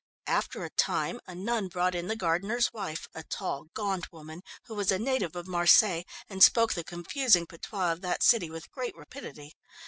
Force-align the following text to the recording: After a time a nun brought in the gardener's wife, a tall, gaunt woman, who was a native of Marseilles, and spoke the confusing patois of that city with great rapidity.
After 0.25 0.65
a 0.65 0.71
time 0.71 1.19
a 1.27 1.35
nun 1.35 1.67
brought 1.67 1.93
in 1.93 2.07
the 2.07 2.15
gardener's 2.15 2.73
wife, 2.73 3.07
a 3.13 3.21
tall, 3.21 3.65
gaunt 3.75 4.11
woman, 4.11 4.41
who 4.65 4.73
was 4.73 4.91
a 4.91 4.97
native 4.97 5.35
of 5.35 5.45
Marseilles, 5.47 6.05
and 6.27 6.43
spoke 6.43 6.73
the 6.73 6.83
confusing 6.83 7.45
patois 7.45 7.91
of 7.91 8.01
that 8.01 8.23
city 8.23 8.49
with 8.49 8.71
great 8.71 8.97
rapidity. 8.97 9.53